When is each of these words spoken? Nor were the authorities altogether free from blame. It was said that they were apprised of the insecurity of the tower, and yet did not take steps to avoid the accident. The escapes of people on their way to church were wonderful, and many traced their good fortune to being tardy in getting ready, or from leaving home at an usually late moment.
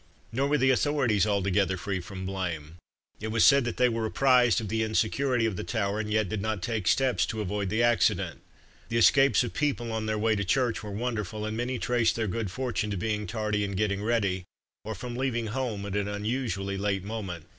Nor 0.31 0.47
were 0.47 0.57
the 0.57 0.71
authorities 0.71 1.27
altogether 1.27 1.77
free 1.77 1.99
from 1.99 2.25
blame. 2.25 2.77
It 3.19 3.27
was 3.27 3.45
said 3.45 3.65
that 3.65 3.77
they 3.77 3.87
were 3.87 4.03
apprised 4.07 4.59
of 4.59 4.67
the 4.67 4.81
insecurity 4.81 5.45
of 5.45 5.57
the 5.57 5.63
tower, 5.63 5.99
and 5.99 6.09
yet 6.09 6.27
did 6.27 6.41
not 6.41 6.63
take 6.63 6.87
steps 6.87 7.23
to 7.27 7.39
avoid 7.39 7.69
the 7.69 7.83
accident. 7.83 8.41
The 8.89 8.97
escapes 8.97 9.43
of 9.43 9.53
people 9.53 9.91
on 9.91 10.07
their 10.07 10.17
way 10.17 10.35
to 10.35 10.43
church 10.43 10.81
were 10.81 10.89
wonderful, 10.89 11.45
and 11.45 11.55
many 11.55 11.77
traced 11.77 12.15
their 12.15 12.25
good 12.25 12.49
fortune 12.49 12.89
to 12.89 12.97
being 12.97 13.27
tardy 13.27 13.63
in 13.63 13.73
getting 13.73 14.01
ready, 14.01 14.43
or 14.83 14.95
from 14.95 15.15
leaving 15.15 15.45
home 15.53 15.85
at 15.85 15.95
an 15.95 16.25
usually 16.25 16.77
late 16.79 17.03
moment. 17.03 17.45